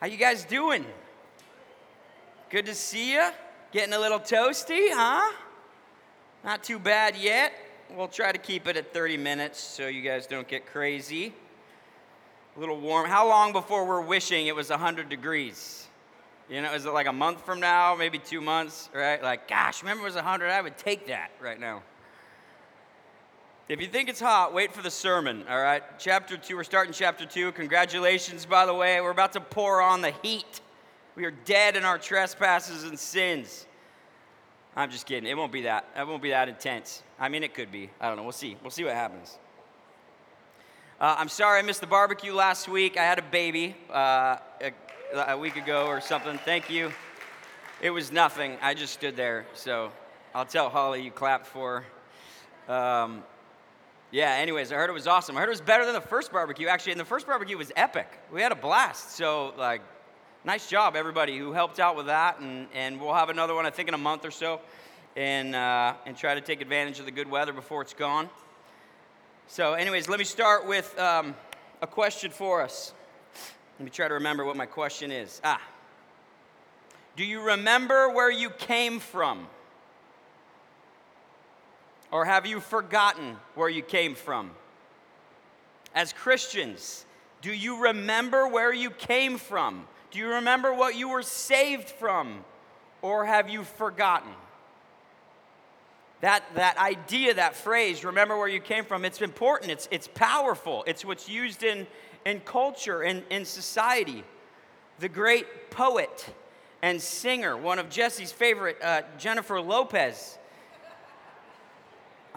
[0.00, 0.86] How you guys doing?
[2.50, 3.30] Good to see you.
[3.72, 5.34] Getting a little toasty, huh?
[6.44, 7.52] Not too bad yet.
[7.96, 11.34] We'll try to keep it at 30 minutes so you guys don't get crazy.
[12.56, 13.08] A little warm.
[13.08, 15.88] How long before we're wishing it was 100 degrees?
[16.48, 19.20] You know, is it like a month from now, maybe two months, right?
[19.20, 20.48] Like, gosh, remember it was 100?
[20.48, 21.82] I would take that right now.
[23.68, 25.82] If you think it's hot, wait for the sermon, all right?
[25.98, 27.52] Chapter 2, we're starting chapter 2.
[27.52, 28.98] Congratulations, by the way.
[29.02, 30.62] We're about to pour on the heat.
[31.16, 33.66] We are dead in our trespasses and sins.
[34.74, 35.28] I'm just kidding.
[35.28, 35.86] It won't be that.
[35.94, 37.02] It won't be that intense.
[37.20, 37.90] I mean, it could be.
[38.00, 38.22] I don't know.
[38.22, 38.56] We'll see.
[38.62, 39.36] We'll see what happens.
[40.98, 42.96] Uh, I'm sorry I missed the barbecue last week.
[42.96, 44.72] I had a baby uh, a,
[45.14, 46.38] a week ago or something.
[46.38, 46.90] Thank you.
[47.82, 48.56] It was nothing.
[48.62, 49.44] I just stood there.
[49.52, 49.92] So
[50.34, 51.84] I'll tell Holly you clapped for.
[52.66, 53.24] Um,
[54.10, 55.36] yeah, anyways, I heard it was awesome.
[55.36, 57.70] I heard it was better than the first barbecue, actually, and the first barbecue was
[57.76, 58.08] epic.
[58.32, 59.16] We had a blast.
[59.16, 59.82] So, like,
[60.44, 62.40] nice job, everybody who helped out with that.
[62.40, 64.60] And, and we'll have another one, I think, in a month or so,
[65.14, 68.30] and, uh, and try to take advantage of the good weather before it's gone.
[69.46, 71.34] So, anyways, let me start with um,
[71.82, 72.94] a question for us.
[73.78, 75.40] Let me try to remember what my question is.
[75.44, 75.60] Ah.
[77.14, 79.48] Do you remember where you came from?
[82.10, 84.50] Or have you forgotten where you came from?
[85.94, 87.04] As Christians,
[87.42, 89.86] do you remember where you came from?
[90.10, 92.44] Do you remember what you were saved from?
[93.02, 94.32] Or have you forgotten?
[96.20, 100.82] That, that idea, that phrase, remember where you came from, it's important, it's, it's powerful,
[100.86, 101.86] it's what's used in,
[102.26, 104.24] in culture, in, in society.
[104.98, 106.26] The great poet
[106.82, 110.38] and singer, one of Jesse's favorite, uh, Jennifer Lopez,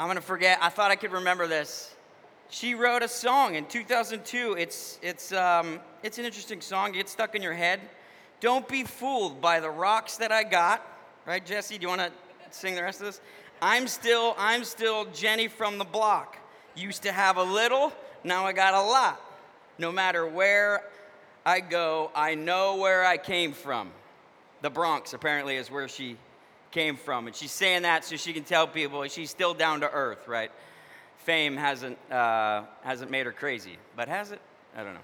[0.02, 0.58] I'm going to forget.
[0.64, 1.94] I thought I could remember this.
[2.50, 4.56] She wrote a song in 2002.
[4.58, 6.90] It's, it's, um, it's an interesting song.
[6.90, 7.82] It gets stuck in your head.
[8.40, 10.84] Don't be fooled by the rocks that I got.
[11.28, 11.78] Right, Jesse?
[11.78, 12.12] Do you want to
[12.50, 13.22] sing the rest of this?
[13.62, 16.36] I'm still, I'm still Jenny from the block.
[16.74, 17.94] Used to have a little,
[18.24, 19.22] now I got a lot.
[19.78, 20.82] No matter where
[21.46, 23.92] I go, I know where I came from.
[24.64, 26.18] The Bronx, apparently, is where she
[26.72, 27.28] came from.
[27.28, 30.52] And she's saying that so she can tell people she's still down to earth, right?
[31.18, 34.42] Fame hasn't, uh, hasn't made her crazy, but has it?
[34.76, 35.00] I don't know.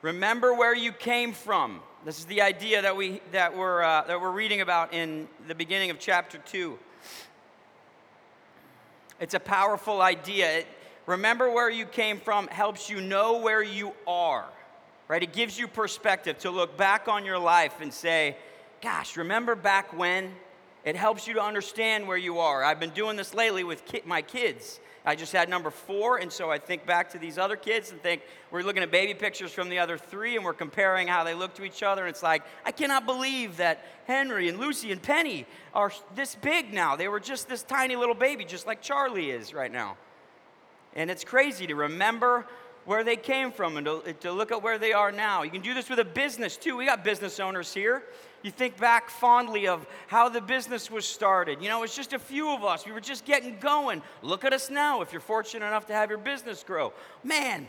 [0.00, 1.80] Remember where you came from.
[2.04, 5.54] This is the idea that, we, that, we're, uh, that we're reading about in the
[5.54, 6.78] beginning of chapter 2.
[9.20, 10.58] It's a powerful idea.
[10.58, 10.66] It,
[11.06, 14.46] remember where you came from helps you know where you are,
[15.06, 15.22] right?
[15.22, 18.36] It gives you perspective to look back on your life and say,
[18.82, 20.32] gosh, remember back when?
[20.84, 22.64] It helps you to understand where you are.
[22.64, 24.80] I've been doing this lately with ki- my kids.
[25.04, 28.02] I just had number four, and so I think back to these other kids and
[28.02, 31.34] think we're looking at baby pictures from the other three, and we're comparing how they
[31.34, 32.02] look to each other.
[32.02, 36.72] And it's like, I cannot believe that Henry and Lucy and Penny are this big
[36.72, 36.96] now.
[36.96, 39.96] They were just this tiny little baby, just like Charlie is right now.
[40.94, 42.46] And it's crazy to remember
[42.84, 45.42] where they came from and to, to look at where they are now.
[45.42, 46.76] You can do this with a business too.
[46.76, 48.02] We got business owners here.
[48.42, 51.62] You think back fondly of how the business was started.
[51.62, 52.84] You know, it's just a few of us.
[52.84, 54.02] We were just getting going.
[54.20, 56.92] Look at us now if you're fortunate enough to have your business grow.
[57.22, 57.68] Man,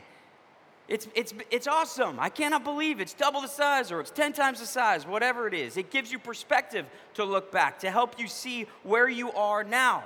[0.87, 2.19] it's, it's, it's awesome.
[2.19, 5.53] I cannot believe it's double the size or it's 10 times the size, whatever it
[5.53, 5.77] is.
[5.77, 10.03] It gives you perspective to look back, to help you see where you are now.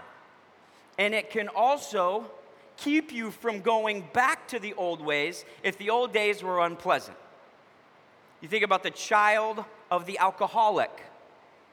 [0.99, 2.29] And it can also
[2.75, 7.17] keep you from going back to the old ways if the old days were unpleasant.
[8.41, 10.91] You think about the child of the alcoholic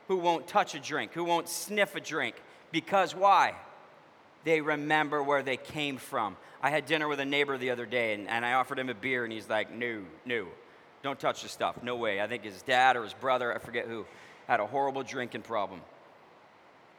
[0.08, 2.36] who won't touch a drink, who won't sniff a drink.
[2.70, 3.54] Because why?
[4.44, 6.36] They remember where they came from.
[6.62, 8.94] I had dinner with a neighbor the other day and, and I offered him a
[8.94, 10.46] beer and he's like, no, no,
[11.02, 11.82] don't touch the stuff.
[11.82, 12.20] No way.
[12.20, 14.06] I think his dad or his brother, I forget who,
[14.46, 15.80] had a horrible drinking problem.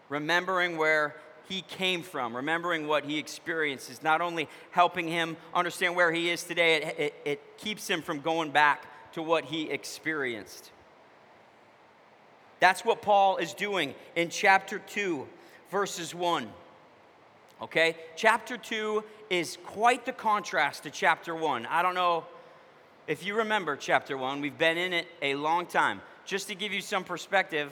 [0.10, 1.16] Remembering where
[1.48, 6.30] he came from, remembering what he experienced, is not only helping him understand where he
[6.30, 10.72] is today, it, it, it keeps him from going back to what he experienced.
[12.66, 15.28] That's what Paul is doing in chapter 2,
[15.70, 16.50] verses 1.
[17.62, 17.96] Okay?
[18.16, 21.68] Chapter 2 is quite the contrast to chapter 1.
[21.68, 22.24] I don't know
[23.08, 26.02] if you remember chapter 1, we've been in it a long time.
[26.26, 27.70] Just to give you some perspective,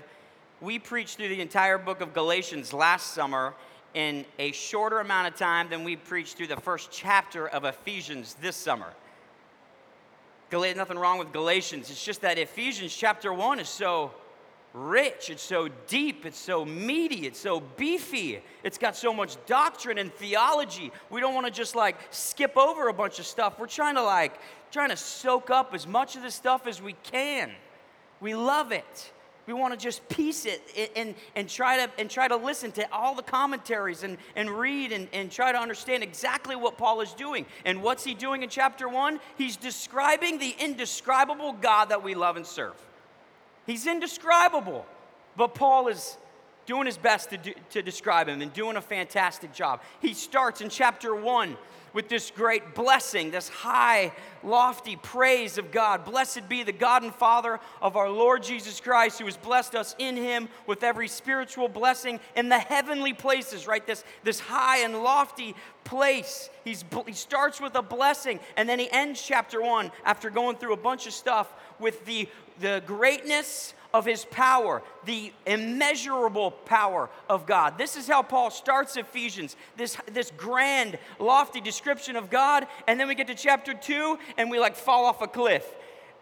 [0.62, 3.56] we preached through the entire book of Galatians last summer
[3.96, 8.36] in a shorter amount of time than we preached through the first chapter of Ephesians
[8.44, 8.94] this summer.
[10.52, 11.90] Gal- nothing wrong with Galatians.
[11.90, 14.12] It's just that Ephesians chapter 1 is so
[14.74, 18.42] rich, it's so deep, it's so meaty, it's so beefy.
[18.64, 20.92] It's got so much doctrine and theology.
[21.10, 23.60] We don't want to just like skip over a bunch of stuff.
[23.60, 24.34] We're trying to like
[24.72, 27.52] trying to soak up as much of this stuff as we can.
[28.20, 29.12] We love it.
[29.46, 30.62] We want to just piece it
[30.96, 34.94] and, and, try to, and try to listen to all the commentaries and, and read
[34.94, 37.46] and, and try to understand exactly what Paul is doing.
[37.66, 39.20] And what's he doing in chapter one?
[39.38, 42.76] He's describing the indescribable God that we love and serve.
[43.66, 44.86] He's indescribable.
[45.36, 46.18] But Paul is
[46.66, 49.82] doing his best to, do, to describe him and doing a fantastic job.
[50.02, 51.58] He starts in chapter one
[51.94, 54.12] with this great blessing, this high,
[54.44, 56.06] lofty praise of God.
[56.06, 59.96] Blessed be the God and Father of our Lord Jesus Christ, who has blessed us
[60.00, 63.86] in him with every spiritual blessing in the heavenly places, right?
[63.86, 66.50] This, this high and lofty place.
[66.64, 70.74] He's, he starts with a blessing, and then he ends chapter one after going through
[70.74, 72.28] a bunch of stuff with the,
[72.60, 77.78] the greatness of his power, the immeasurable power of God.
[77.78, 82.66] This is how Paul starts Ephesians, this, this grand, lofty description of God.
[82.88, 85.66] And then we get to chapter two and we like fall off a cliff.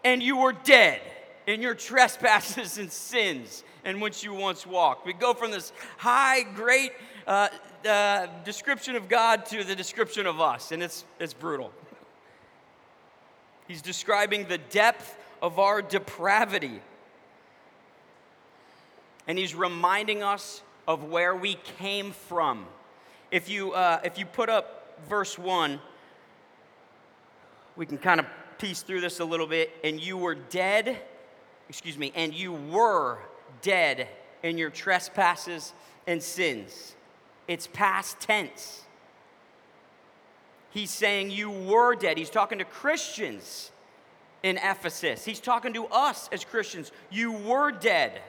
[0.04, 1.00] And you were dead
[1.46, 5.06] in your trespasses and sins in which you once walked.
[5.06, 6.92] We go from this high, great
[7.26, 7.48] uh,
[7.88, 11.72] uh, description of God to the description of us, and it's, it's brutal.
[13.66, 16.80] He's describing the depth of our depravity
[19.26, 22.66] and he's reminding us of where we came from.
[23.30, 25.80] If you, uh, if you put up verse 1,
[27.76, 28.26] we can kind of
[28.58, 29.70] piece through this a little bit.
[29.84, 30.98] And you were dead,
[31.68, 33.18] excuse me, and you were
[33.62, 34.08] dead
[34.42, 35.72] in your trespasses
[36.06, 36.94] and sins.
[37.48, 38.82] It's past tense.
[40.70, 42.18] He's saying you were dead.
[42.18, 43.71] He's talking to Christians
[44.42, 45.24] in Ephesus.
[45.24, 46.92] He's talking to us as Christians.
[47.10, 48.20] You were dead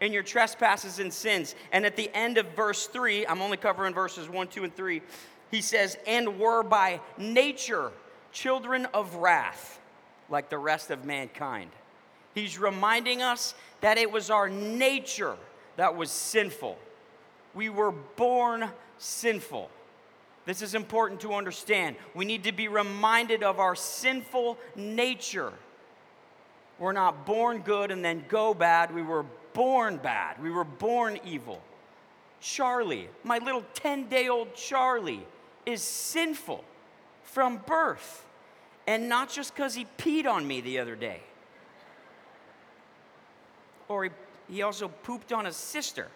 [0.00, 1.54] in your trespasses and sins.
[1.72, 5.02] And at the end of verse 3, I'm only covering verses 1, 2, and 3,
[5.50, 7.92] he says, And were by nature
[8.32, 9.80] children of wrath,
[10.28, 11.70] like the rest of mankind.
[12.34, 15.36] He's reminding us that it was our nature
[15.76, 16.78] that was sinful.
[17.54, 19.70] We were born sinful.
[20.46, 21.96] This is important to understand.
[22.14, 25.52] We need to be reminded of our sinful nature.
[26.78, 28.94] We're not born good and then go bad.
[28.94, 30.40] We were born bad.
[30.40, 31.60] We were born evil.
[32.40, 35.26] Charlie, my little 10 day old Charlie,
[35.64, 36.62] is sinful
[37.24, 38.24] from birth.
[38.86, 41.22] And not just because he peed on me the other day,
[43.88, 44.10] or he,
[44.48, 46.06] he also pooped on his sister,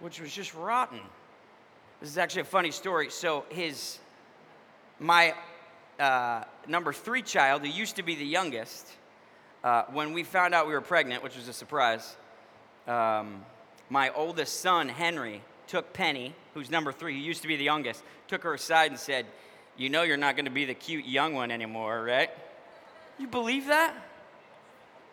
[0.00, 1.00] which was just rotten.
[2.04, 3.08] This is actually a funny story.
[3.08, 3.98] So, his,
[5.00, 5.32] my
[5.98, 8.86] uh, number three child, who used to be the youngest,
[9.64, 12.14] uh, when we found out we were pregnant, which was a surprise,
[12.86, 13.42] um,
[13.88, 18.02] my oldest son, Henry, took Penny, who's number three, who used to be the youngest,
[18.28, 19.24] took her aside and said,
[19.78, 22.28] You know you're not going to be the cute young one anymore, right?
[23.18, 23.94] You believe that?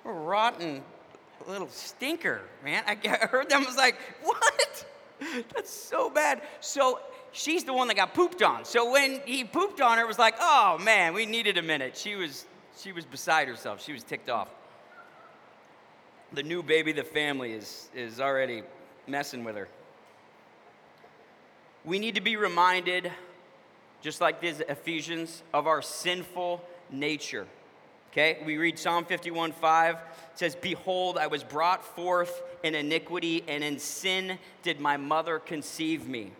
[0.03, 0.83] Rotten
[1.47, 2.83] little stinker, man.
[2.85, 2.95] I
[3.31, 4.85] heard them, I was like, What?
[5.53, 6.41] That's so bad.
[6.59, 6.99] So
[7.31, 8.65] she's the one that got pooped on.
[8.65, 11.95] So when he pooped on her, it was like, Oh man, we needed a minute.
[11.97, 12.45] She was
[12.77, 13.83] she was beside herself.
[13.83, 14.49] She was ticked off.
[16.33, 18.63] The new baby, the family, is, is already
[19.07, 19.67] messing with her.
[21.83, 23.11] We need to be reminded,
[24.01, 27.47] just like this Ephesians, of our sinful nature.
[28.11, 29.95] Okay, we read Psalm 51 5.
[29.95, 30.01] It
[30.35, 36.07] says, Behold, I was brought forth in iniquity, and in sin did my mother conceive
[36.09, 36.31] me.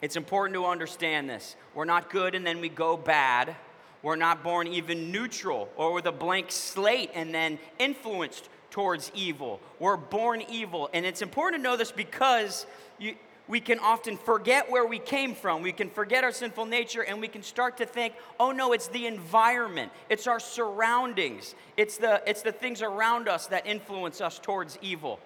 [0.00, 1.56] It's important to understand this.
[1.74, 3.56] We're not good and then we go bad.
[4.02, 9.58] We're not born even neutral or with a blank slate and then influenced towards evil.
[9.80, 10.88] We're born evil.
[10.94, 12.66] And it's important to know this because
[12.98, 13.16] you,
[13.48, 15.62] we can often forget where we came from.
[15.62, 18.88] We can forget our sinful nature and we can start to think, oh no, it's
[18.88, 24.38] the environment, it's our surroundings, it's the, it's the things around us that influence us
[24.38, 25.18] towards evil.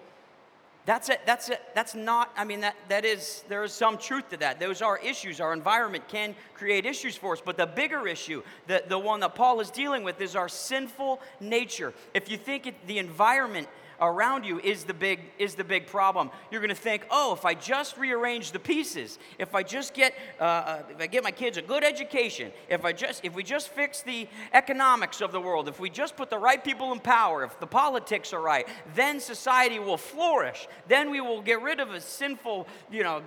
[0.85, 1.21] That's it.
[1.25, 1.61] That's it.
[1.75, 4.59] That's not, I mean, that, that is, there is some truth to that.
[4.59, 5.39] Those are issues.
[5.39, 7.41] Our environment can create issues for us.
[7.43, 11.21] But the bigger issue, the, the one that Paul is dealing with, is our sinful
[11.39, 11.93] nature.
[12.13, 13.69] If you think it, the environment
[14.01, 17.45] around you is the big is the big problem you're going to think oh if
[17.45, 21.31] i just rearrange the pieces if i just get uh, uh, if i get my
[21.31, 25.41] kids a good education if i just if we just fix the economics of the
[25.41, 28.67] world if we just put the right people in power if the politics are right
[28.95, 33.21] then society will flourish then we will get rid of a sinful you know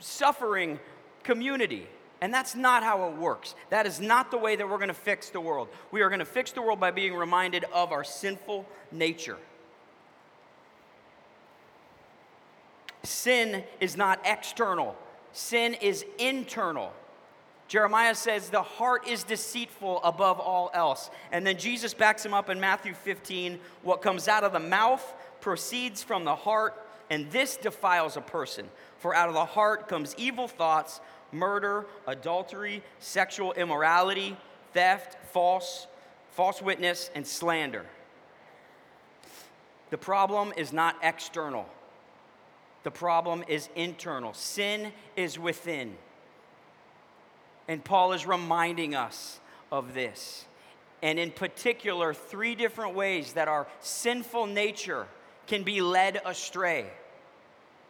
[0.00, 0.78] suffering
[1.22, 1.86] community
[2.24, 3.54] And that's not how it works.
[3.68, 5.68] That is not the way that we're going to fix the world.
[5.90, 9.36] We are going to fix the world by being reminded of our sinful nature.
[13.04, 14.96] Sin is not external,
[15.32, 16.92] sin is internal.
[17.66, 21.10] Jeremiah says the heart is deceitful above all else.
[21.32, 25.14] And then Jesus backs him up in Matthew 15 what comes out of the mouth
[25.40, 26.74] proceeds from the heart,
[27.10, 28.68] and this defiles a person.
[28.98, 31.00] For out of the heart comes evil thoughts
[31.32, 34.36] murder, adultery, sexual immorality,
[34.72, 35.86] theft, false,
[36.30, 37.84] false witness, and slander.
[39.90, 41.68] The problem is not external.
[42.84, 44.34] The problem is internal.
[44.34, 45.96] Sin is within.
[47.66, 49.40] And Paul is reminding us
[49.72, 50.44] of this.
[51.02, 55.06] And in particular, three different ways that our sinful nature
[55.46, 56.86] can be led astray.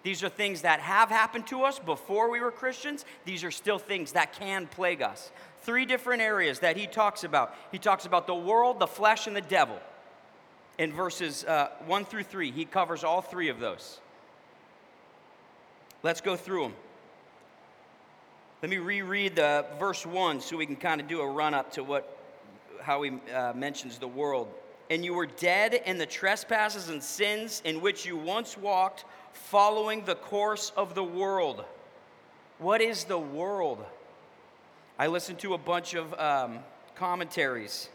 [0.05, 3.05] These are things that have happened to us before we were Christians.
[3.25, 5.33] These are still things that can plague us.
[5.63, 7.55] Three different areas that he talks about.
[7.73, 9.79] He talks about the world, the flesh, and the devil.
[10.79, 14.01] In verses uh, 1 through 3, he covers all three of those.
[16.05, 16.75] Let's go through them.
[18.61, 21.73] Let me reread the verse 1 so we can kind of do a run up
[21.73, 22.19] to what
[22.83, 24.49] how he uh, mentions the world.
[24.91, 30.05] And you were dead in the trespasses and sins in which you once walked following
[30.05, 31.65] the course of the world.
[32.59, 33.83] What is the world?
[34.99, 36.59] I listened to a bunch of um,
[36.97, 37.89] commentaries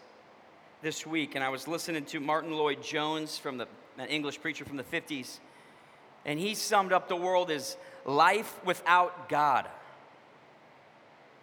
[0.82, 3.68] this week, and I was listening to Martyn Lloyd-Jones from the
[4.00, 5.38] an English preacher from the 50s,
[6.26, 9.68] and he summed up the world as life without God.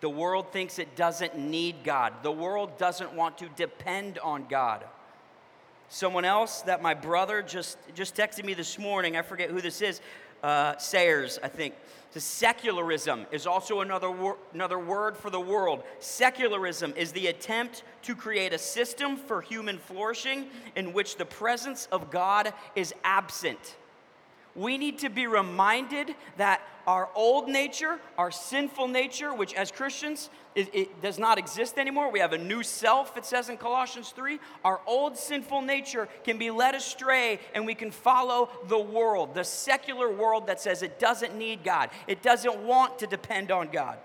[0.01, 2.13] The world thinks it doesn't need God.
[2.23, 4.85] The world doesn't want to depend on God.
[5.89, 9.81] Someone else that my brother just, just texted me this morning, I forget who this
[9.81, 10.01] is,
[10.43, 11.75] uh, Sayers, I think.
[12.11, 15.83] So secularism is also another, wor- another word for the world.
[16.01, 21.89] Secularism is the attempt to create a system for human flourishing in which the presence
[21.93, 23.77] of God is absent
[24.57, 30.31] we need to be reminded that our old nature, our sinful nature, which as Christians
[30.55, 34.11] it, it, does not exist anymore, we have a new self, it says in Colossians
[34.11, 34.39] 3.
[34.65, 39.45] Our old sinful nature can be led astray and we can follow the world, the
[39.45, 43.99] secular world that says it doesn't need God, it doesn't want to depend on God.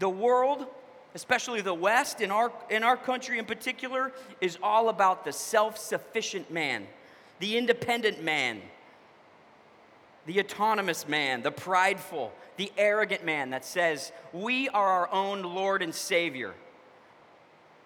[0.00, 0.66] The world,
[1.14, 5.78] especially the West, in our, in our country in particular, is all about the self
[5.78, 6.88] sufficient man,
[7.38, 8.60] the independent man
[10.26, 15.82] the autonomous man, the prideful, the arrogant man that says, We are our own Lord
[15.82, 16.54] and Savior.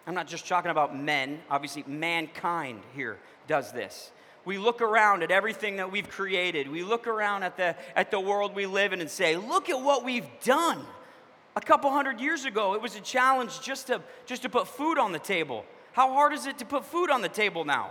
[0.07, 4.11] I'm not just talking about men, obviously, mankind here does this.
[4.45, 6.71] We look around at everything that we've created.
[6.71, 9.81] We look around at the, at the world we live in and say, Look at
[9.81, 10.85] what we've done.
[11.57, 14.97] A couple hundred years ago, it was a challenge just to, just to put food
[14.97, 15.65] on the table.
[15.93, 17.91] How hard is it to put food on the table now?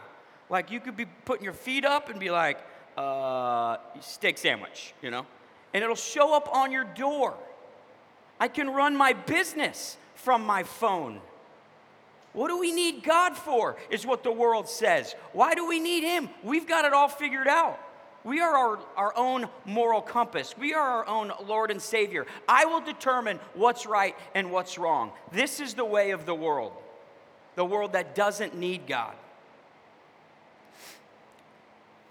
[0.49, 2.57] Like, you could be putting your feet up and be like,
[2.97, 5.25] uh, steak sandwich, you know?
[5.73, 7.35] And it'll show up on your door.
[8.39, 11.21] I can run my business from my phone.
[12.33, 13.77] What do we need God for?
[13.89, 15.15] Is what the world says.
[15.33, 16.29] Why do we need Him?
[16.43, 17.79] We've got it all figured out.
[18.23, 20.55] We are our, our own moral compass.
[20.57, 22.25] We are our own Lord and Savior.
[22.47, 25.11] I will determine what's right and what's wrong.
[25.31, 26.73] This is the way of the world,
[27.55, 29.15] the world that doesn't need God.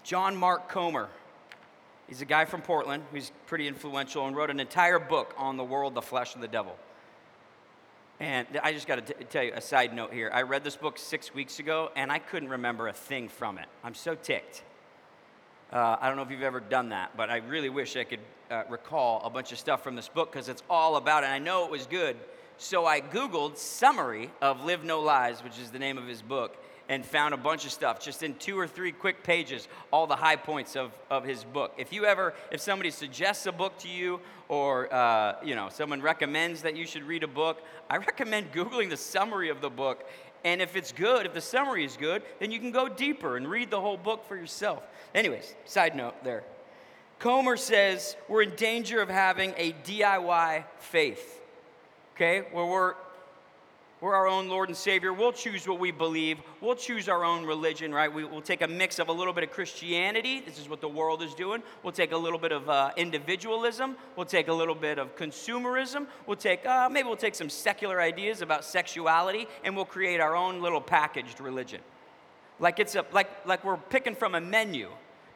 [0.07, 1.09] John Mark Comer.
[2.07, 5.65] He's a guy from Portland who's pretty influential and wrote an entire book on the
[5.65, 6.77] world, the flesh, and the devil.
[8.21, 10.31] And I just got to tell you a side note here.
[10.33, 13.65] I read this book six weeks ago and I couldn't remember a thing from it.
[13.83, 14.63] I'm so ticked.
[15.73, 18.21] Uh, I don't know if you've ever done that, but I really wish I could
[18.49, 21.27] uh, recall a bunch of stuff from this book because it's all about it.
[21.27, 22.15] I know it was good.
[22.57, 26.55] So I Googled summary of Live No Lies, which is the name of his book,
[26.89, 30.15] and found a bunch of stuff just in two or three quick pages, all the
[30.15, 31.73] high points of, of his book.
[31.77, 36.01] If you ever, if somebody suggests a book to you or, uh, you know, someone
[36.01, 40.05] recommends that you should read a book, I recommend Googling the summary of the book.
[40.43, 43.49] And if it's good, if the summary is good, then you can go deeper and
[43.49, 44.83] read the whole book for yourself.
[45.13, 46.43] Anyways, side note there.
[47.19, 51.41] Comer says we're in danger of having a DIY faith,
[52.15, 52.93] okay, where we're
[53.99, 55.11] we're our own Lord and Savior.
[55.11, 56.37] We'll choose what we believe.
[56.61, 58.13] We'll choose our own religion, right?
[58.13, 60.39] We, will take a mix of a little bit of Christianity.
[60.39, 61.63] This is what the world is doing.
[61.81, 63.97] We'll take a little bit of uh, individualism.
[64.15, 66.05] We'll take a little bit of consumerism.
[66.27, 70.35] We'll take, uh, maybe we'll take some secular ideas about sexuality, and we'll create our
[70.35, 71.81] own little packaged religion.
[72.59, 74.89] Like, it's a, like, like we're picking from a menu.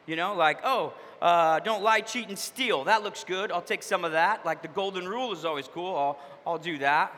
[0.06, 2.84] You know, like, oh, uh, don't lie, cheat, and steal.
[2.84, 3.52] That looks good.
[3.52, 4.44] I'll take some of that.
[4.44, 5.94] Like the golden rule is always cool.
[5.96, 7.14] I'll, I'll do that.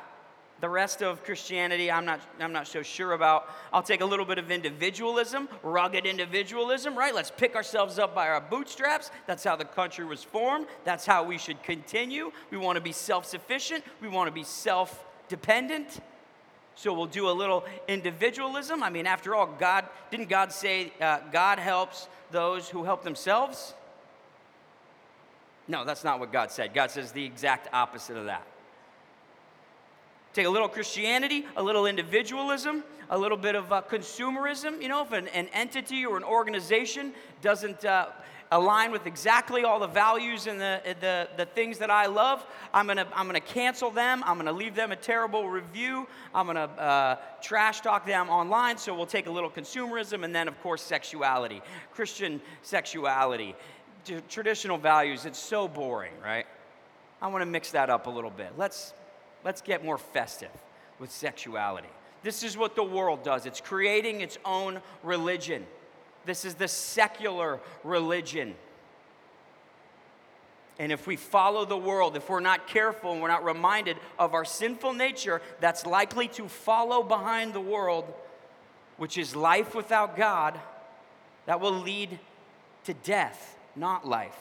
[0.65, 3.51] The rest of Christianity, I'm not, I'm not so sure about.
[3.71, 7.15] I'll take a little bit of individualism, rugged individualism, right?
[7.15, 9.11] Let's pick ourselves up by our bootstraps.
[9.27, 10.67] That's how the country was formed.
[10.85, 12.33] That's how we should continue.
[12.51, 16.01] We want to be self sufficient, we want to be self dependent.
[16.77, 18.83] So we'll do a little individualism.
[18.83, 23.75] I mean, after all, God didn't God say uh, God helps those who help themselves?
[25.69, 26.73] No, that's not what God said.
[26.73, 28.47] God says the exact opposite of that.
[30.35, 34.83] Take a little Christianity, a little individualism, a little bit of uh, consumerism.
[34.83, 38.09] You know, if an, an, entity or an organization doesn't uh,
[38.51, 42.89] align with exactly all the values and the, the, the things that I love, I'm
[42.89, 44.25] gonna, I'm gonna cancel them.
[44.27, 46.09] I'm gonna leave them a terrible review.
[46.35, 48.77] I'm gonna uh, trash talk them online.
[48.77, 51.63] So we'll take a little consumerism and then, of course, sexuality,
[51.93, 53.55] Christian sexuality,
[54.29, 55.27] traditional values.
[55.27, 56.47] It's so boring, right?
[57.23, 58.55] I wanna mix that up a little bit.
[58.57, 58.95] Let's
[59.45, 60.51] let's get more festive
[60.99, 61.89] with sexuality.
[62.23, 65.67] This is what the world does it's creating its own religion.
[66.25, 68.55] This is the secular religion.
[70.79, 74.35] And if we follow the world, if we're not careful and we're not reminded of
[74.35, 78.13] our sinful nature, that's likely to follow behind the world,
[78.97, 80.59] which is life without God,
[81.47, 82.19] that will lead
[82.85, 84.37] to death, not life.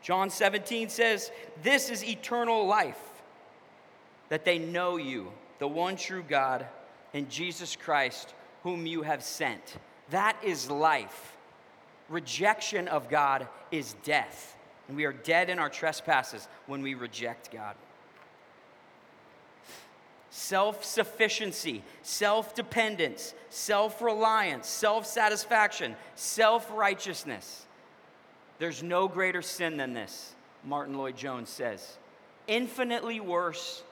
[0.00, 1.30] John 17 says,
[1.62, 3.00] This is eternal life
[4.34, 6.66] that they know you, the one true God,
[7.12, 9.76] and Jesus Christ, whom you have sent.
[10.10, 11.36] That is life.
[12.08, 14.56] Rejection of God is death.
[14.88, 17.76] And we are dead in our trespasses when we reject God.
[20.30, 27.66] Self sufficiency, self dependence, self reliance, self satisfaction, self righteousness.
[28.58, 30.32] There's no greater sin than this,
[30.64, 31.98] Martyn Lloyd-Jones says.
[32.48, 33.84] Infinitely worse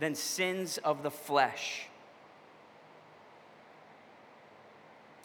[0.00, 1.86] than sins of the flesh.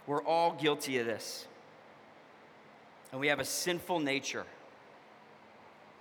[0.06, 1.48] We're all guilty of this.
[3.12, 4.46] And we have a sinful nature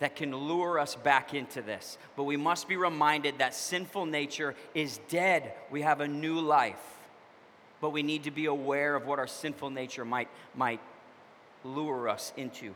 [0.01, 1.97] that can lure us back into this.
[2.17, 5.55] But we must be reminded that sinful nature is dead.
[5.71, 6.83] We have a new life.
[7.81, 10.81] But we need to be aware of what our sinful nature might, might
[11.63, 12.75] lure us into.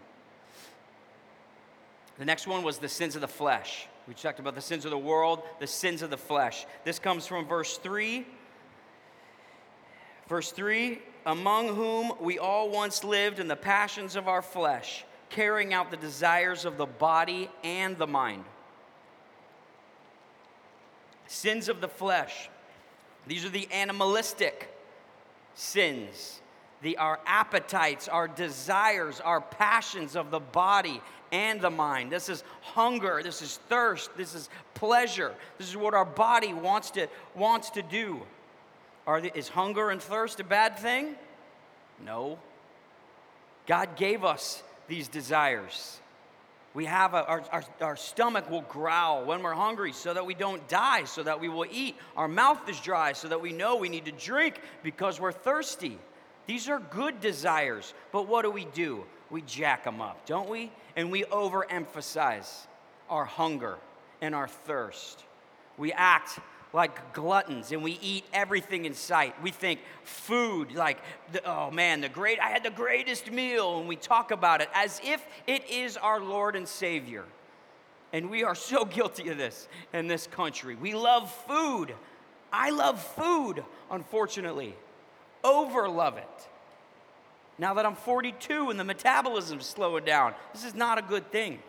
[2.18, 3.88] The next one was the sins of the flesh.
[4.08, 6.64] We talked about the sins of the world, the sins of the flesh.
[6.82, 8.26] This comes from verse 3.
[10.28, 15.74] Verse 3 Among whom we all once lived in the passions of our flesh, carrying
[15.74, 18.44] out the desires of the body and the mind.
[21.26, 22.48] Sins of the flesh.
[23.26, 24.74] These are the animalistic
[25.54, 26.40] sins,
[26.80, 32.10] the, our appetites, our desires, our passions of the body and the mind.
[32.12, 35.34] This is hunger, this is thirst, this is pleasure.
[35.58, 38.20] This is what our body wants to, wants to do.
[39.06, 41.14] Are the, is hunger and thirst a bad thing?
[42.04, 42.38] No.
[43.66, 46.00] God gave us these desires.
[46.74, 50.34] We have a, our, our, our stomach will growl when we're hungry so that we
[50.34, 51.96] don't die, so that we will eat.
[52.16, 55.98] Our mouth is dry so that we know we need to drink because we're thirsty.
[56.46, 59.04] These are good desires, but what do we do?
[59.30, 60.70] We jack them up, don't we?
[60.98, 62.66] and we overemphasize
[63.08, 63.76] our hunger
[64.20, 65.22] and our thirst.
[65.76, 66.40] We act
[66.72, 69.40] like gluttons and we eat everything in sight.
[69.40, 70.98] We think food, like,
[71.46, 75.00] oh man, the great, I had the greatest meal, and we talk about it as
[75.04, 77.24] if it is our Lord and Savior.
[78.12, 80.74] And we are so guilty of this in this country.
[80.74, 81.94] We love food.
[82.52, 84.74] I love food, unfortunately.
[85.44, 86.48] Over love it
[87.58, 90.34] now that I'm 42 and the metabolism's slowing down.
[90.52, 91.60] This is not a good thing.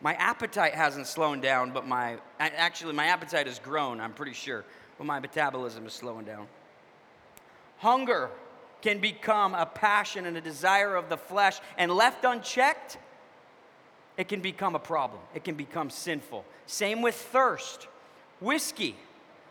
[0.00, 4.64] My appetite hasn't slowed down, but my actually my appetite has grown, I'm pretty sure,
[4.98, 6.48] but my metabolism is slowing down.
[7.78, 8.30] Hunger
[8.82, 12.98] can become a passion and a desire of the flesh, and left unchecked,
[14.16, 15.22] it can become a problem.
[15.34, 16.44] It can become sinful.
[16.66, 17.86] Same with thirst.
[18.40, 18.96] Whiskey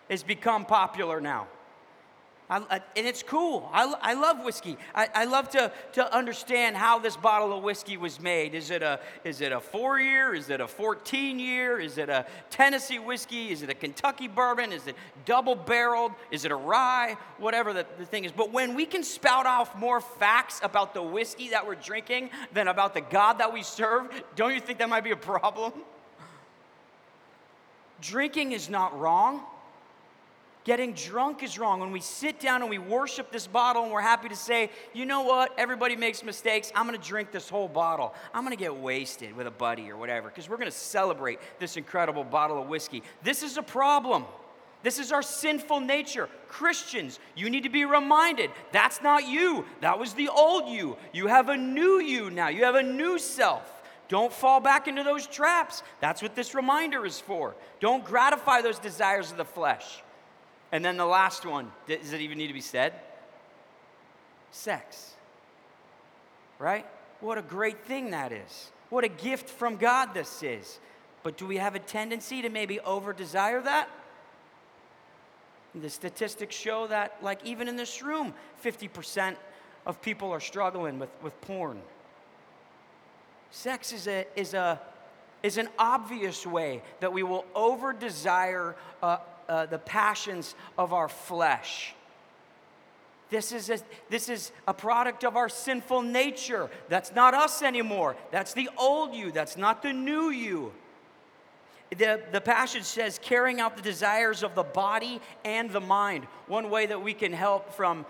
[0.10, 1.48] has become popular now.
[2.52, 3.70] I, and it's cool.
[3.72, 4.76] I, I love whiskey.
[4.94, 8.54] I, I love to, to understand how this bottle of whiskey was made.
[8.54, 10.36] Is it, a, is it a four year?
[10.36, 11.80] Is it a 14 year?
[11.80, 13.52] Is it a Tennessee whiskey?
[13.52, 14.74] Is it a Kentucky bourbon?
[14.74, 16.12] Is it double barreled?
[16.30, 17.16] Is it a rye?
[17.38, 18.34] Whatever the, the thing is.
[18.34, 22.68] But when we can spout off more facts about the whiskey that we're drinking than
[22.68, 25.72] about the God that we serve, don't you think that might be a problem?
[28.02, 29.42] Drinking is not wrong.
[30.64, 31.80] Getting drunk is wrong.
[31.80, 35.06] When we sit down and we worship this bottle and we're happy to say, you
[35.06, 36.72] know what, everybody makes mistakes.
[36.76, 38.14] I'm going to drink this whole bottle.
[38.32, 41.40] I'm going to get wasted with a buddy or whatever because we're going to celebrate
[41.58, 43.02] this incredible bottle of whiskey.
[43.24, 44.26] This is a problem.
[44.84, 46.30] This is our sinful nature.
[46.48, 49.66] Christians, you need to be reminded that's not you.
[49.82, 50.96] That was the old you.
[51.12, 52.50] You have a new you now.
[52.50, 53.82] You have a new self.
[54.10, 55.82] Don't fall back into those traps.
[56.02, 57.56] That's what this reminder is for.
[57.80, 60.04] Don't gratify those desires of the flesh.
[60.72, 62.94] And then the last one, does it even need to be said?
[64.52, 65.14] Sex.
[66.60, 66.86] Right?
[67.20, 68.72] What a great thing that is.
[68.90, 70.80] What a gift from God this is.
[71.24, 73.90] But do we have a tendency to maybe over desire that?
[75.76, 79.36] The statistics show that, like, even in this room, 50%
[79.86, 81.82] of people are struggling with, with porn.
[83.52, 84.82] Sex is, a, is, a,
[85.44, 91.10] is an obvious way that we will over desire uh, uh, the passions of our
[91.10, 91.94] flesh.
[93.32, 96.70] This is, a, this is a product of our sinful nature.
[96.90, 98.18] That's not us anymore.
[98.30, 99.32] That's the old you.
[99.32, 100.74] That's not the new you.
[101.98, 106.26] The, the passage says, carrying out the desires of the body and the mind.
[106.48, 108.06] One way that we can help from,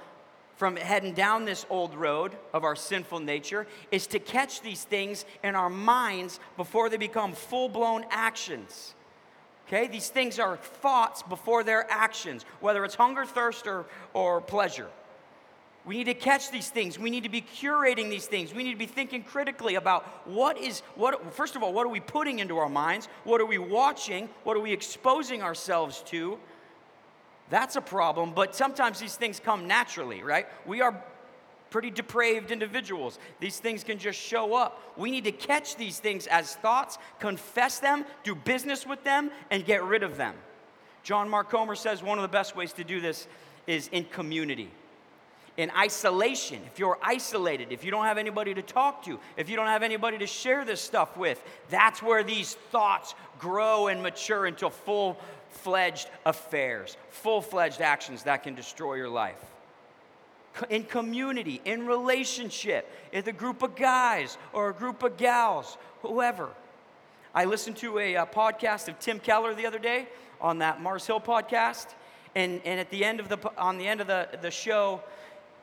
[0.56, 5.26] from heading down this old road of our sinful nature is to catch these things
[5.44, 8.96] in our minds before they become full blown actions.
[9.72, 14.90] Okay, these things are thoughts before they're actions, whether it's hunger, thirst, or, or pleasure.
[15.86, 17.00] We need to catch these things.
[17.00, 18.54] We need to be curating these things.
[18.54, 21.90] We need to be thinking critically about what is, what, first of all, what are
[21.90, 23.08] we putting into our minds?
[23.24, 24.28] What are we watching?
[24.44, 26.38] What are we exposing ourselves to?
[27.50, 30.48] That's a problem, but sometimes these things come naturally, right?
[30.66, 31.02] We are
[31.72, 33.18] pretty depraved individuals.
[33.40, 34.94] These things can just show up.
[34.98, 39.66] We need to catch these things as thoughts, confess them, do business with them, and
[39.66, 40.36] get rid of them.
[41.02, 43.28] John Mark Comer says one of the best ways to do this
[43.66, 44.70] is in community.
[45.58, 49.56] In isolation, if you're isolated, if you don't have anybody to talk to, if you
[49.56, 54.46] don't have anybody to share this stuff with, that's where these thoughts grow and mature
[54.46, 55.18] into full
[55.50, 59.51] fledged affairs, full fledged actions that can destroy your life
[60.70, 66.50] in community, in relationship, with a group of guys or a group of gals, whoever.
[67.34, 70.08] I listened to a, a, podcast of Tim Keller the other day
[70.42, 71.88] on that Mars Hill podcast,
[72.36, 75.02] and, and at the end of the on the end of the, the show,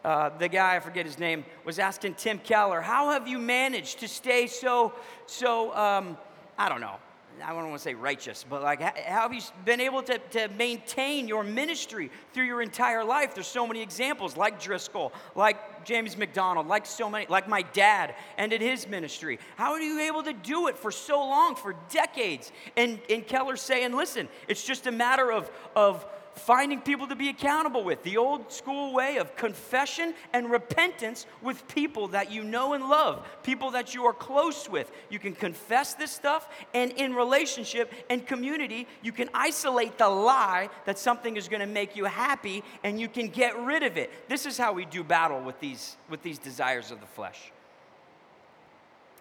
[0.05, 4.01] uh, the guy I forget his name was asking Tim Keller, "How have you managed
[4.01, 4.95] to stay so
[5.27, 6.17] so um,
[6.57, 6.97] I don't know
[7.43, 10.49] I don't want to say righteous, but like, how have you been able to, to
[10.57, 13.35] maintain your ministry through your entire life?
[13.35, 18.15] There's so many examples, like Driscoll, like James MacDonald, like so many, like my dad
[18.37, 19.39] ended his ministry.
[19.57, 22.53] How are you able to do it for so long, for decades?
[22.77, 27.29] And, and Keller's saying, listen, it's just a matter of, of finding people to be
[27.29, 28.03] accountable with.
[28.03, 33.27] The old school way of confession and repentance with people that you know and love,
[33.43, 34.91] people that you are close with.
[35.11, 40.71] You can confess this stuff, and in relationship and community, you can isolate the lie
[40.85, 44.29] that something is going to make you happy and you can get rid of it.
[44.29, 47.53] This is how we do battle with these, with these desires of the flesh.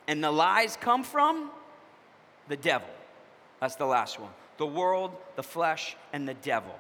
[0.08, 1.52] And the lies come from
[2.48, 2.90] the devil.
[3.60, 4.32] That's the last one.
[4.58, 6.74] The world, the flesh, and the devil.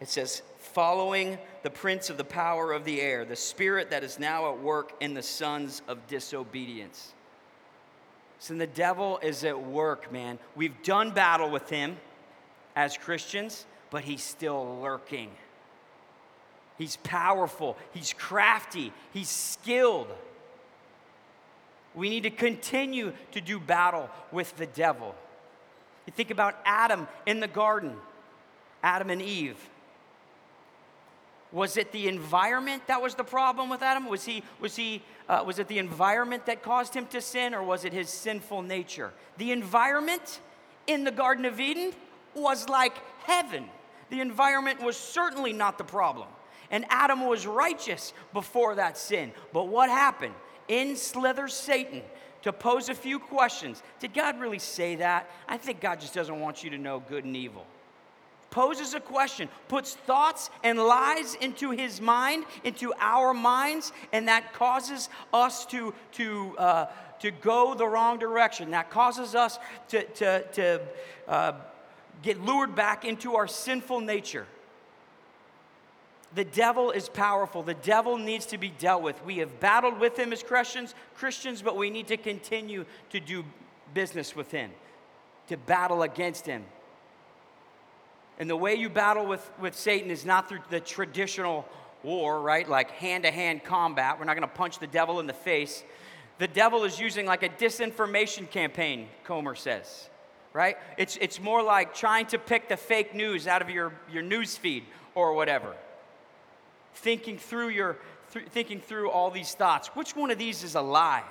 [0.00, 4.18] It says, following the prince of the power of the air, the spirit that is
[4.18, 7.12] now at work in the sons of disobedience.
[8.38, 10.38] So the devil is at work, man.
[10.56, 11.98] We've done battle with him
[12.74, 15.30] as Christians, but he's still lurking.
[16.78, 20.08] He's powerful, he's crafty, he's skilled.
[21.94, 25.14] We need to continue to do battle with the devil.
[26.06, 27.92] You think about Adam in the garden,
[28.82, 29.58] Adam and Eve.
[31.52, 34.08] Was it the environment that was the problem with Adam?
[34.08, 37.62] Was, he, was, he, uh, was it the environment that caused him to sin, or
[37.62, 39.12] was it his sinful nature?
[39.38, 40.40] The environment
[40.86, 41.92] in the Garden of Eden
[42.34, 43.64] was like heaven.
[44.10, 46.28] The environment was certainly not the problem.
[46.70, 49.32] And Adam was righteous before that sin.
[49.52, 50.34] But what happened?
[50.68, 52.02] In slithers Satan
[52.42, 53.82] to pose a few questions.
[53.98, 55.28] Did God really say that?
[55.48, 57.66] I think God just doesn't want you to know good and evil
[58.50, 64.52] poses a question, puts thoughts and lies into his mind, into our minds, and that
[64.52, 66.86] causes us to, to, uh,
[67.20, 68.72] to go the wrong direction.
[68.72, 69.58] That causes us
[69.88, 70.80] to, to, to
[71.28, 71.52] uh,
[72.22, 74.46] get lured back into our sinful nature.
[76.34, 77.62] The devil is powerful.
[77.62, 79.24] The devil needs to be dealt with.
[79.24, 83.44] We have battled with him as Christians, Christians, but we need to continue to do
[83.94, 84.70] business with him,
[85.48, 86.64] to battle against him.
[88.40, 91.68] And the way you battle with, with Satan is not through the traditional
[92.02, 92.66] war, right?
[92.66, 94.18] Like hand to hand combat.
[94.18, 95.84] We're not going to punch the devil in the face.
[96.38, 100.08] The devil is using like a disinformation campaign, Comer says,
[100.54, 100.78] right?
[100.96, 104.56] It's, it's more like trying to pick the fake news out of your, your news
[104.56, 105.76] feed or whatever.
[106.94, 107.98] Thinking through, your,
[108.32, 109.88] th- thinking through all these thoughts.
[109.88, 111.24] Which one of these is a lie?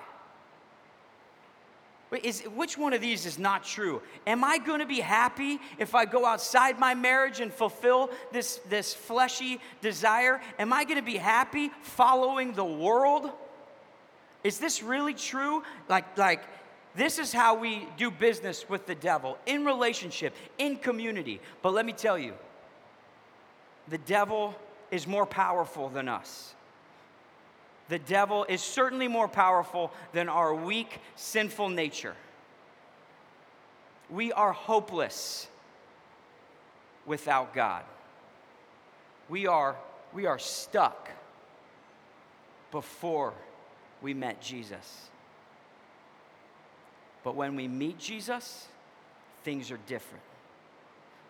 [2.24, 4.02] Is, which one of these is not true?
[4.26, 8.60] Am I going to be happy if I go outside my marriage and fulfill this,
[8.68, 10.42] this fleshy desire?
[10.58, 13.30] Am I going to be happy following the world?
[14.44, 15.62] Is this really true?
[15.88, 16.44] Like, like,
[16.96, 21.40] this is how we do business with the devil in relationship, in community.
[21.62, 22.34] But let me tell you,
[23.88, 24.56] the devil
[24.90, 26.56] is more powerful than us
[27.90, 32.16] the devil is certainly more powerful than our weak, sinful nature.
[34.12, 35.48] We are hopeless
[37.06, 37.84] without God.
[39.28, 39.76] We are,
[40.14, 41.10] we are stuck
[42.72, 43.34] before
[44.04, 45.10] we met Jesus.
[47.24, 48.68] But when we meet Jesus,
[49.44, 50.24] things are different.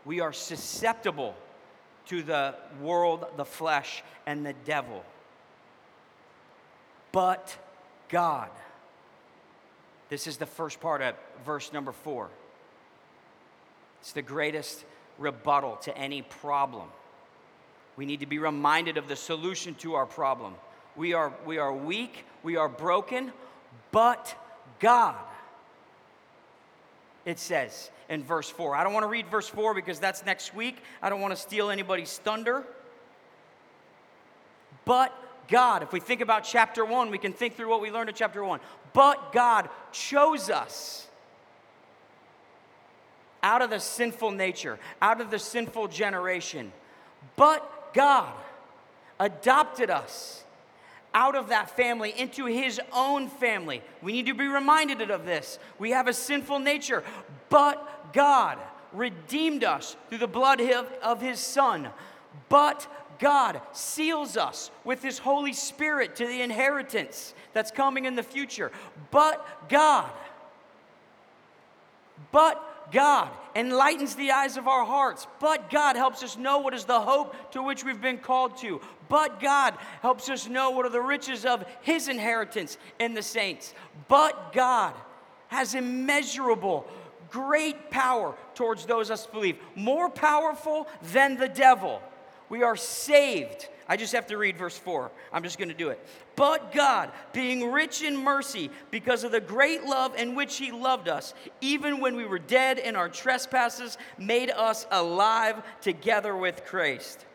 [0.04, 1.36] We are susceptible
[2.08, 5.06] to the world, the flesh, and the devil
[7.12, 7.58] but
[8.10, 8.50] God.
[10.10, 12.30] This is the first part of verse number four.
[14.02, 14.84] It's the greatest
[15.18, 16.88] rebuttal to any problem.
[17.96, 20.56] We need to be reminded of the solution to our problem.
[20.96, 23.32] We are, we are weak, we are broken,
[23.92, 24.36] but
[24.80, 25.16] God.
[27.26, 28.76] It says in verse 4.
[28.76, 30.78] I don't want to read verse 4 because that's next week.
[31.02, 32.64] I don't want to steal anybody's thunder.
[34.86, 35.14] But
[35.50, 38.16] God, if we think about chapter one, we can think through what we learned in
[38.16, 38.60] chapter one.
[38.94, 41.08] But God chose us
[43.42, 46.72] out of the sinful nature, out of the sinful generation.
[47.36, 48.34] But God
[49.20, 50.44] adopted us
[51.14, 53.82] out of that family into his own family.
[54.02, 55.58] We need to be reminded of this.
[55.80, 57.04] We have a sinful nature,
[57.50, 58.60] but God
[58.94, 61.90] redeemed us through the blood of his son.
[62.50, 62.88] But
[63.20, 68.72] God seals us with His Holy Spirit to the inheritance that's coming in the future.
[69.12, 70.10] But God,
[72.32, 75.28] but God enlightens the eyes of our hearts.
[75.40, 78.82] But God helps us know what is the hope to which we've been called to.
[79.10, 83.74] But God helps us know what are the riches of His inheritance in the saints.
[84.08, 84.94] But God
[85.50, 86.88] has immeasurable,
[87.30, 92.02] great power towards those us believe, more powerful than the devil.
[92.50, 93.68] We are saved.
[93.88, 95.12] I just have to read verse 4.
[95.34, 96.06] I'm just going to do it.
[96.36, 101.10] But God, being rich in mercy, because of the great love in which He loved
[101.10, 107.26] us, even when we were dead in our trespasses, made us alive together with Christ.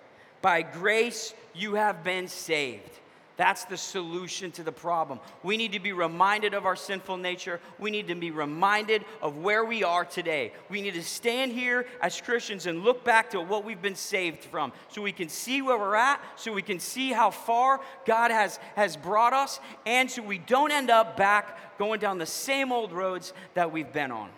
[0.42, 3.00] By grace you have been saved.
[3.36, 5.18] That's the solution to the problem.
[5.42, 7.60] We need to be reminded of our sinful nature.
[7.80, 10.52] We need to be reminded of where we are today.
[10.68, 14.44] We need to stand here as Christians and look back to what we've been saved
[14.44, 18.30] from so we can see where we're at, so we can see how far God
[18.30, 22.70] has, has brought us, and so we don't end up back going down the same
[22.70, 24.30] old roads that we've been on.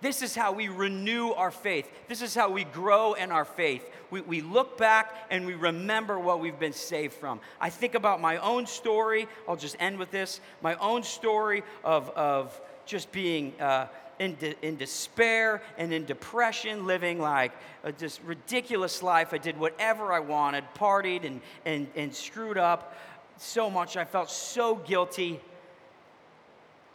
[0.00, 1.90] This is how we renew our faith.
[2.08, 3.84] This is how we grow in our faith.
[4.10, 7.40] We, we look back and we remember what we've been saved from.
[7.60, 9.28] I think about my own story.
[9.46, 13.52] I'll just end with this my own story of, of just being.
[13.60, 13.86] Uh,
[14.18, 19.32] in, de- in despair and in depression, living like a just ridiculous life.
[19.32, 22.98] I did whatever I wanted, partied and, and, and screwed up
[23.38, 23.96] so much.
[23.96, 25.40] I felt so guilty.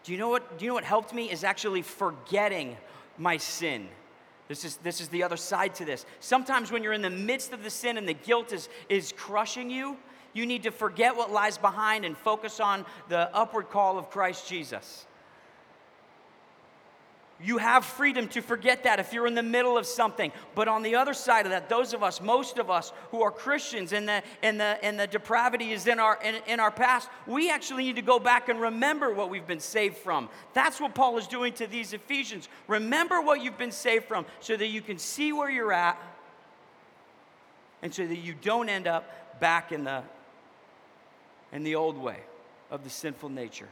[0.03, 0.59] Do you know what?
[0.59, 1.31] Do you know what helped me?
[1.31, 2.77] Is actually forgetting
[3.17, 3.87] my sin.
[4.47, 6.05] This is, this is the other side to this.
[6.19, 9.69] Sometimes when you're in the midst of the sin and the guilt is, is crushing
[9.69, 9.97] you,
[10.33, 14.47] you need to forget what lies behind and focus on the upward call of Christ
[14.47, 15.07] Jesus.
[17.45, 20.31] You have freedom to forget that if you're in the middle of something.
[20.55, 23.29] But on the other side of that, those of us, most of us who are
[23.29, 27.07] Christians and the, and the, and the depravity is in our, in, in our past,
[27.27, 30.27] we actually need to go back and remember what we've been saved from.
[30.55, 32.49] That's what Paul is doing to these Ephesians.
[32.67, 36.01] Remember what you've been saved from so that you can see where you're at
[37.83, 40.01] and so that you don't end up back in the,
[41.53, 42.21] in the old way
[42.71, 43.69] of the sinful nature.